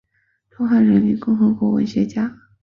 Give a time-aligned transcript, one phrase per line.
[0.49, 2.35] 中华人民共和国文学家。